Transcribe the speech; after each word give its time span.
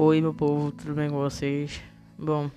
Oi, 0.00 0.20
meu 0.20 0.32
povo, 0.32 0.70
tudo 0.70 0.94
bem 0.94 1.10
com 1.10 1.16
vocês? 1.16 1.82
Bom, 2.16 2.48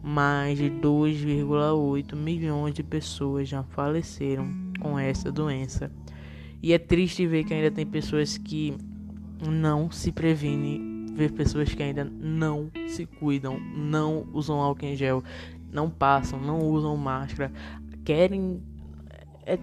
Mais 0.01 0.57
de 0.57 0.69
2,8 0.69 2.15
milhões 2.15 2.73
de 2.73 2.83
pessoas 2.83 3.47
já 3.47 3.63
faleceram 3.63 4.51
com 4.79 4.99
essa 4.99 5.31
doença. 5.31 5.91
E 6.61 6.71
é 6.71 6.77
triste 6.77 7.27
ver 7.27 7.43
que 7.43 7.53
ainda 7.53 7.69
tem 7.69 7.85
pessoas 7.85 8.37
que 8.37 8.73
não 9.45 9.91
se 9.91 10.11
previnem, 10.11 11.05
ver 11.13 11.31
pessoas 11.31 11.73
que 11.73 11.83
ainda 11.83 12.05
não 12.05 12.71
se 12.87 13.05
cuidam, 13.05 13.59
não 13.59 14.25
usam 14.33 14.59
álcool 14.59 14.85
em 14.85 14.95
gel, 14.95 15.23
não 15.73 15.89
passam, 15.89 16.39
não 16.39 16.59
usam 16.59 16.95
máscara, 16.95 17.51
querem. 18.05 18.61
É, 19.45 19.57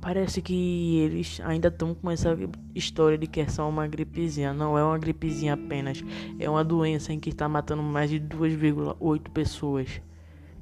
parece 0.00 0.40
que 0.40 0.98
eles 0.98 1.40
ainda 1.44 1.68
estão 1.68 1.94
com 1.94 2.10
essa 2.10 2.36
história 2.74 3.18
de 3.18 3.26
que 3.26 3.40
é 3.40 3.48
só 3.48 3.68
uma 3.68 3.86
gripezinha. 3.86 4.52
Não 4.52 4.78
é 4.78 4.84
uma 4.84 4.98
gripezinha 4.98 5.54
apenas, 5.54 6.02
é 6.38 6.48
uma 6.48 6.62
doença 6.62 7.12
em 7.12 7.18
que 7.18 7.30
está 7.30 7.48
matando 7.48 7.82
mais 7.82 8.10
de 8.10 8.20
2,8 8.20 9.30
pessoas. 9.30 10.00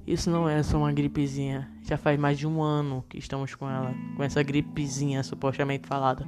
Isso 0.06 0.30
não 0.30 0.48
é 0.48 0.62
só 0.62 0.78
uma 0.78 0.92
gripezinha. 0.92 1.70
Já 1.82 1.96
faz 1.96 2.18
mais 2.18 2.38
de 2.38 2.46
um 2.46 2.60
ano 2.60 3.04
que 3.08 3.18
estamos 3.18 3.54
com 3.54 3.68
ela, 3.68 3.94
com 4.16 4.22
essa 4.22 4.42
gripezinha 4.42 5.22
supostamente 5.22 5.86
falada. 5.86 6.26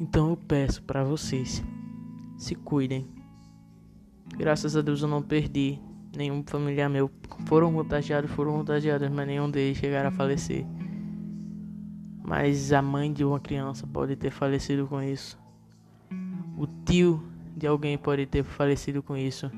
Então 0.00 0.30
eu 0.30 0.36
peço 0.36 0.82
para 0.82 1.02
vocês, 1.04 1.62
se 2.36 2.54
cuidem. 2.54 3.08
Graças 4.36 4.76
a 4.76 4.80
Deus 4.80 5.02
eu 5.02 5.08
não 5.08 5.22
perdi 5.22 5.78
nenhum 6.16 6.42
familiar 6.46 6.88
meu. 6.88 7.10
Foram 7.46 7.72
contagiados, 7.72 8.30
foram 8.30 8.52
contagiados, 8.52 9.08
mas 9.10 9.26
nenhum 9.26 9.50
deles 9.50 9.78
chegaram 9.78 10.08
a 10.08 10.12
falecer. 10.12 10.64
Mas 12.22 12.72
a 12.72 12.80
mãe 12.80 13.12
de 13.12 13.24
uma 13.24 13.40
criança 13.40 13.86
pode 13.86 14.16
ter 14.16 14.30
falecido 14.30 14.86
com 14.86 15.02
isso. 15.02 15.38
O 16.56 16.66
tio 16.84 17.22
de 17.56 17.66
alguém 17.66 17.98
pode 17.98 18.26
ter 18.26 18.44
falecido 18.44 19.02
com 19.02 19.16
isso. 19.16 19.50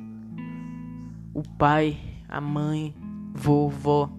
O 1.35 1.43
pai, 1.59 1.99
a 2.29 2.41
mãe, 2.41 2.95
vovó 3.35 4.11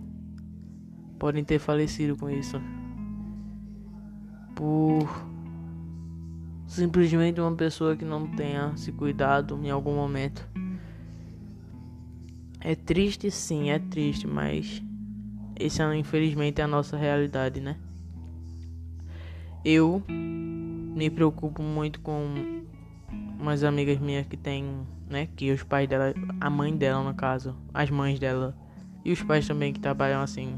podem 1.23 1.43
ter 1.43 1.57
falecido 1.57 2.17
com 2.17 2.29
isso. 2.29 2.61
Por 4.53 5.07
simplesmente 6.67 7.39
uma 7.39 7.55
pessoa 7.55 7.95
que 7.95 8.03
não 8.03 8.27
tenha 8.27 8.75
se 8.75 8.91
cuidado 8.91 9.57
em 9.63 9.69
algum 9.69 9.95
momento. 9.95 10.52
É 12.65 12.75
triste 12.75 13.29
sim, 13.29 13.71
é 13.71 13.77
triste, 13.77 14.25
mas 14.25 14.81
esse 15.59 15.81
é 15.81 15.95
infelizmente 15.97 16.61
é 16.61 16.63
a 16.63 16.67
nossa 16.67 16.95
realidade, 16.95 17.59
né? 17.59 17.75
Eu 19.65 20.01
me 20.07 21.09
preocupo 21.09 21.61
muito 21.61 21.99
com 21.99 22.63
umas 23.37 23.65
amigas 23.65 23.99
minhas 23.99 24.25
que 24.25 24.37
tem, 24.37 24.87
né, 25.09 25.27
que 25.35 25.51
os 25.51 25.61
pais 25.61 25.89
dela, 25.89 26.13
a 26.39 26.49
mãe 26.49 26.73
dela 26.73 27.03
no 27.03 27.13
caso, 27.13 27.53
as 27.73 27.89
mães 27.89 28.17
dela 28.17 28.55
e 29.03 29.11
os 29.11 29.21
pais 29.21 29.45
também 29.45 29.73
que 29.73 29.81
trabalham 29.81 30.21
assim. 30.21 30.57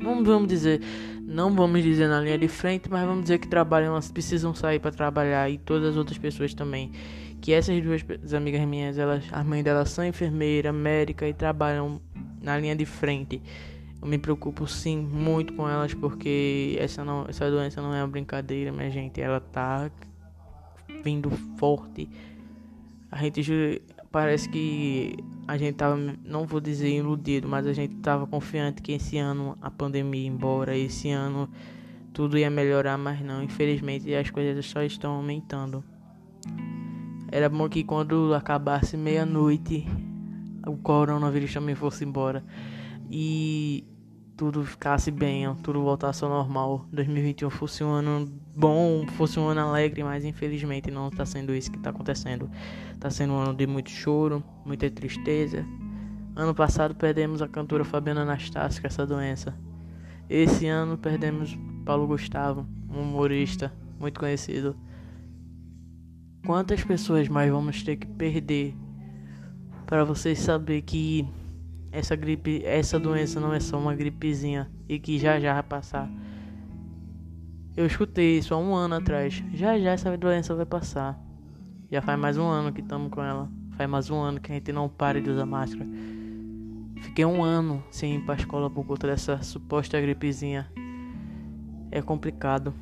Não 0.00 0.24
vamos 0.24 0.48
dizer, 0.48 0.80
não 1.22 1.54
vamos 1.54 1.82
dizer 1.82 2.08
na 2.08 2.20
linha 2.20 2.38
de 2.38 2.48
frente, 2.48 2.90
mas 2.90 3.06
vamos 3.06 3.22
dizer 3.22 3.38
que 3.38 3.46
trabalham, 3.46 3.92
elas 3.92 4.10
precisam 4.10 4.54
sair 4.54 4.80
para 4.80 4.90
trabalhar 4.90 5.50
e 5.50 5.58
todas 5.58 5.90
as 5.90 5.96
outras 5.96 6.18
pessoas 6.18 6.54
também 6.54 6.90
que 7.40 7.52
essas 7.52 7.82
duas 7.82 8.04
amigas 8.34 8.60
minhas, 8.66 8.98
elas, 8.98 9.24
as 9.32 9.46
mães 9.46 9.64
delas 9.64 9.90
são 9.90 10.04
enfermeira, 10.04 10.72
médica 10.72 11.26
e 11.26 11.32
trabalham 11.32 12.00
na 12.40 12.58
linha 12.58 12.76
de 12.76 12.84
frente. 12.84 13.40
Eu 14.00 14.06
me 14.06 14.18
preocupo 14.18 14.66
sim 14.66 14.98
muito 14.98 15.54
com 15.54 15.68
elas 15.68 15.94
porque 15.94 16.76
essa 16.78 17.04
não, 17.04 17.26
essa 17.28 17.50
doença 17.50 17.80
não 17.80 17.94
é 17.94 18.02
uma 18.02 18.08
brincadeira, 18.08 18.72
minha 18.72 18.90
gente, 18.90 19.20
ela 19.20 19.40
tá 19.40 19.90
vindo 21.02 21.30
forte. 21.56 22.08
A 23.10 23.18
gente 23.18 23.82
parece 24.10 24.48
que 24.48 25.16
a 25.46 25.56
gente 25.56 25.74
tava, 25.74 25.96
não 26.24 26.46
vou 26.46 26.60
dizer 26.60 26.90
iludido, 26.90 27.48
mas 27.48 27.66
a 27.66 27.72
gente 27.72 27.94
tava 27.96 28.26
confiante 28.26 28.82
que 28.82 28.92
esse 28.92 29.18
ano 29.18 29.56
a 29.60 29.70
pandemia 29.70 30.22
ia 30.22 30.28
embora, 30.28 30.76
esse 30.76 31.10
ano 31.10 31.48
tudo 32.12 32.36
ia 32.36 32.50
melhorar, 32.50 32.98
mas 32.98 33.20
não, 33.20 33.42
infelizmente 33.42 34.12
as 34.14 34.30
coisas 34.30 34.66
só 34.66 34.82
estão 34.82 35.12
aumentando. 35.12 35.84
Era 37.32 37.48
bom 37.48 37.68
que 37.68 37.84
quando 37.84 38.34
acabasse 38.34 38.96
meia-noite, 38.96 39.86
o 40.66 40.76
coronavírus 40.76 41.52
também 41.52 41.74
fosse 41.74 42.04
embora 42.04 42.44
e 43.10 43.84
tudo 44.40 44.64
ficasse 44.64 45.10
bem, 45.10 45.54
tudo 45.56 45.82
voltasse 45.82 46.24
ao 46.24 46.30
normal. 46.30 46.86
2021 46.90 47.50
fosse 47.50 47.84
um 47.84 47.90
ano 47.90 48.26
bom, 48.56 49.06
fosse 49.08 49.38
um 49.38 49.46
ano 49.46 49.60
alegre, 49.60 50.02
mas 50.02 50.24
infelizmente 50.24 50.90
não 50.90 51.08
está 51.08 51.26
sendo 51.26 51.54
isso 51.54 51.70
que 51.70 51.76
está 51.76 51.90
acontecendo. 51.90 52.50
Está 52.90 53.10
sendo 53.10 53.34
um 53.34 53.38
ano 53.38 53.54
de 53.54 53.66
muito 53.66 53.90
choro, 53.90 54.42
muita 54.64 54.90
tristeza. 54.90 55.62
Ano 56.34 56.54
passado 56.54 56.94
perdemos 56.94 57.42
a 57.42 57.48
cantora 57.48 57.84
Fabiana 57.84 58.22
Anastácio 58.22 58.80
com 58.80 58.86
essa 58.86 59.06
doença. 59.06 59.54
Esse 60.26 60.66
ano 60.66 60.96
perdemos 60.96 61.58
Paulo 61.84 62.06
Gustavo, 62.06 62.66
um 62.88 63.02
humorista 63.02 63.70
muito 63.98 64.18
conhecido. 64.18 64.74
Quantas 66.46 66.82
pessoas 66.82 67.28
mais 67.28 67.52
vamos 67.52 67.82
ter 67.82 67.96
que 67.96 68.06
perder 68.06 68.74
para 69.84 70.02
vocês 70.02 70.38
saber 70.38 70.80
que 70.80 71.28
essa 71.92 72.14
gripe, 72.16 72.62
essa 72.64 72.98
doença 72.98 73.40
não 73.40 73.52
é 73.52 73.60
só 73.60 73.78
uma 73.78 73.94
gripezinha 73.94 74.70
e 74.88 74.98
que 74.98 75.18
já 75.18 75.38
já 75.40 75.54
vai 75.54 75.62
passar. 75.62 76.10
Eu 77.76 77.86
escutei 77.86 78.38
isso 78.38 78.54
há 78.54 78.58
um 78.58 78.74
ano 78.74 78.96
atrás. 78.96 79.42
Já 79.52 79.78
já 79.78 79.90
essa 79.90 80.16
doença 80.16 80.54
vai 80.54 80.66
passar. 80.66 81.18
Já 81.90 82.02
faz 82.02 82.18
mais 82.18 82.36
um 82.36 82.46
ano 82.46 82.72
que 82.72 82.80
estamos 82.80 83.10
com 83.10 83.22
ela. 83.22 83.50
Faz 83.76 83.88
mais 83.88 84.10
um 84.10 84.20
ano 84.20 84.40
que 84.40 84.52
a 84.52 84.54
gente 84.54 84.72
não 84.72 84.88
para 84.88 85.20
de 85.20 85.30
usar 85.30 85.46
máscara. 85.46 85.88
Fiquei 87.02 87.24
um 87.24 87.42
ano 87.42 87.82
sem 87.90 88.16
ir 88.16 88.20
para 88.24 88.34
a 88.34 88.38
escola 88.38 88.68
por 88.68 88.84
conta 88.84 89.06
dessa 89.06 89.42
suposta 89.42 90.00
gripezinha. 90.00 90.70
É 91.90 92.02
complicado. 92.02 92.74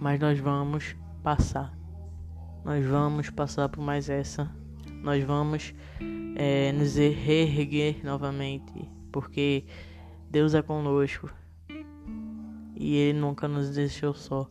Mas 0.00 0.18
nós 0.18 0.38
vamos 0.38 0.96
passar 1.22 1.72
nós 2.64 2.82
vamos 2.86 3.28
passar 3.28 3.68
por 3.68 3.82
mais 3.82 4.08
essa. 4.08 4.50
Nós 5.04 5.22
vamos 5.22 5.74
é, 6.34 6.72
nos 6.72 6.96
reerguer 6.96 8.02
novamente, 8.02 8.72
porque 9.12 9.64
Deus 10.30 10.54
é 10.54 10.62
conosco 10.62 11.30
e 12.74 12.96
Ele 12.96 13.18
nunca 13.18 13.46
nos 13.46 13.74
deixou 13.74 14.14
só. 14.14 14.50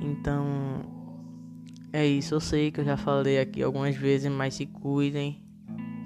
Então 0.00 0.84
é 1.92 2.04
isso. 2.04 2.34
Eu 2.34 2.40
sei 2.40 2.72
que 2.72 2.80
eu 2.80 2.84
já 2.84 2.96
falei 2.96 3.38
aqui 3.38 3.62
algumas 3.62 3.94
vezes, 3.94 4.30
mas 4.32 4.54
se 4.54 4.66
cuidem, 4.66 5.40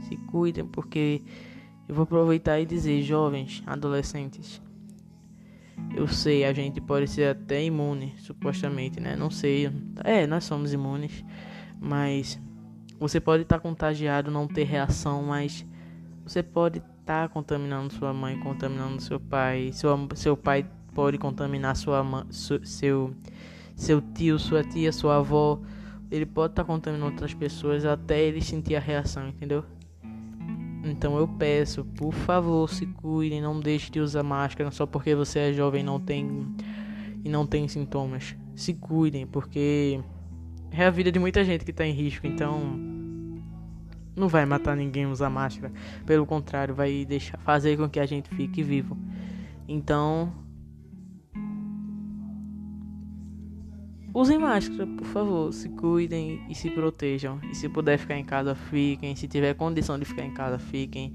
se 0.00 0.18
cuidem, 0.18 0.66
porque 0.66 1.22
eu 1.88 1.94
vou 1.94 2.02
aproveitar 2.02 2.60
e 2.60 2.66
dizer, 2.66 3.00
jovens, 3.00 3.62
adolescentes, 3.66 4.60
eu 5.96 6.06
sei, 6.06 6.44
a 6.44 6.52
gente 6.52 6.78
pode 6.78 7.08
ser 7.08 7.30
até 7.30 7.64
imune, 7.64 8.12
supostamente, 8.18 9.00
né? 9.00 9.16
Não 9.16 9.30
sei. 9.30 9.70
É, 10.04 10.26
nós 10.26 10.44
somos 10.44 10.74
imunes, 10.74 11.24
mas 11.80 12.38
você 12.98 13.20
pode 13.20 13.42
estar 13.42 13.56
tá 13.56 13.60
contagiado, 13.60 14.30
não 14.30 14.46
ter 14.46 14.64
reação, 14.64 15.22
mas 15.22 15.66
você 16.24 16.42
pode 16.42 16.78
estar 16.78 17.28
tá 17.28 17.28
contaminando 17.28 17.92
sua 17.92 18.12
mãe, 18.12 18.38
contaminando 18.40 19.00
seu 19.02 19.20
pai. 19.20 19.70
Seu, 19.72 20.08
seu 20.14 20.36
pai 20.36 20.66
pode 20.94 21.18
contaminar 21.18 21.76
sua 21.76 22.02
mãe, 22.02 22.26
seu 22.30 23.14
seu 23.76 24.00
tio, 24.00 24.38
sua 24.38 24.64
tia, 24.64 24.90
sua 24.90 25.18
avó. 25.18 25.60
Ele 26.10 26.24
pode 26.24 26.52
estar 26.52 26.64
tá 26.64 26.66
contaminando 26.66 27.12
outras 27.12 27.34
pessoas 27.34 27.84
até 27.84 28.20
ele 28.20 28.40
sentir 28.40 28.74
a 28.74 28.80
reação, 28.80 29.28
entendeu? 29.28 29.64
Então 30.82 31.18
eu 31.18 31.26
peço, 31.26 31.84
por 31.84 32.12
favor, 32.12 32.70
se 32.70 32.86
cuidem, 32.86 33.42
não 33.42 33.58
deixe 33.58 33.90
de 33.90 34.00
usar 34.00 34.22
máscara 34.22 34.70
só 34.70 34.86
porque 34.86 35.14
você 35.14 35.50
é 35.50 35.52
jovem 35.52 35.82
não 35.82 35.98
tem 35.98 36.46
e 37.24 37.28
não 37.28 37.44
tem 37.44 37.66
sintomas. 37.66 38.36
Se 38.54 38.72
cuidem, 38.72 39.26
porque 39.26 40.00
é 40.70 40.84
a 40.84 40.90
vida 40.90 41.10
de 41.10 41.18
muita 41.18 41.44
gente 41.44 41.64
que 41.64 41.70
está 41.70 41.86
em 41.86 41.92
risco. 41.92 42.26
Então 42.26 42.96
não 44.16 44.28
vai 44.28 44.46
matar 44.46 44.74
ninguém 44.74 45.06
usar 45.06 45.28
máscara. 45.28 45.72
Pelo 46.06 46.24
contrário, 46.24 46.74
vai 46.74 47.04
deixar 47.04 47.38
fazer 47.38 47.76
com 47.76 47.88
que 47.88 48.00
a 48.00 48.06
gente 48.06 48.30
fique 48.30 48.62
vivo. 48.62 48.96
Então, 49.68 50.32
usem 54.14 54.38
máscara, 54.38 54.86
por 54.86 55.06
favor, 55.06 55.52
se 55.52 55.68
cuidem 55.68 56.42
e 56.48 56.54
se 56.54 56.70
protejam. 56.70 57.38
E 57.50 57.54
se 57.54 57.68
puder 57.68 57.98
ficar 57.98 58.16
em 58.16 58.24
casa, 58.24 58.54
fiquem. 58.54 59.14
Se 59.14 59.28
tiver 59.28 59.52
condição 59.54 59.98
de 59.98 60.06
ficar 60.06 60.24
em 60.24 60.32
casa, 60.32 60.58
fiquem. 60.58 61.12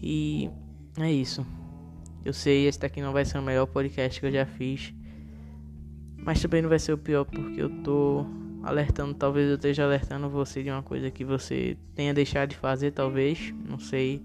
E 0.00 0.48
é 0.96 1.10
isso. 1.10 1.44
Eu 2.24 2.32
sei, 2.32 2.66
esse 2.66 2.78
daqui 2.78 3.00
não 3.00 3.12
vai 3.12 3.24
ser 3.24 3.38
o 3.38 3.42
melhor 3.42 3.66
podcast 3.66 4.20
que 4.20 4.26
eu 4.26 4.30
já 4.30 4.46
fiz. 4.46 4.94
Mas 6.22 6.40
também 6.40 6.62
não 6.62 6.68
vai 6.68 6.78
ser 6.78 6.92
o 6.92 6.98
pior 6.98 7.24
porque 7.24 7.62
eu 7.62 7.70
tô 7.82 8.26
alertando, 8.62 9.14
talvez 9.14 9.48
eu 9.48 9.54
esteja 9.54 9.84
alertando 9.84 10.28
você 10.28 10.62
de 10.62 10.70
uma 10.70 10.82
coisa 10.82 11.10
que 11.10 11.24
você 11.24 11.76
tenha 11.94 12.12
deixado 12.12 12.50
de 12.50 12.56
fazer, 12.56 12.90
talvez, 12.90 13.54
não 13.66 13.78
sei. 13.78 14.22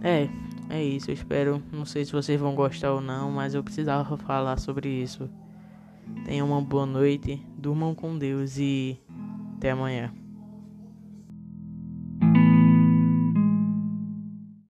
É, 0.00 0.28
é 0.70 0.82
isso, 0.82 1.10
eu 1.10 1.14
espero, 1.14 1.62
não 1.72 1.84
sei 1.84 2.04
se 2.04 2.12
vocês 2.12 2.40
vão 2.40 2.54
gostar 2.54 2.92
ou 2.92 3.00
não, 3.00 3.30
mas 3.30 3.54
eu 3.54 3.62
precisava 3.62 4.16
falar 4.16 4.58
sobre 4.58 4.88
isso. 4.88 5.28
Tenham 6.24 6.46
uma 6.46 6.60
boa 6.60 6.86
noite, 6.86 7.40
durmam 7.56 7.94
com 7.94 8.16
Deus 8.18 8.58
e 8.58 8.98
até 9.56 9.70
amanhã. 9.70 10.12